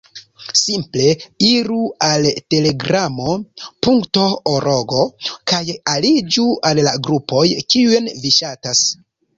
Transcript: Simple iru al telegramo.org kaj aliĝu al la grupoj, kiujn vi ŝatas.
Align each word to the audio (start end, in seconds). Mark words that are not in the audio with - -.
Simple 0.59 1.03
iru 1.47 1.81
al 2.07 2.25
telegramo.org 2.55 4.97
kaj 5.53 5.61
aliĝu 5.95 6.49
al 6.73 6.83
la 6.91 6.97
grupoj, 7.09 7.47
kiujn 7.75 8.11
vi 8.25 8.37
ŝatas. 8.41 8.85